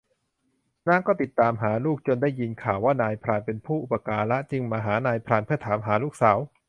[0.87, 6.37] นางก็ติดตามหาลูก จนได้ยินข่าวว่านายพรานเป็นผู้อุปการะจึงมาหานายพรานเพื่อถามหาลูกสาว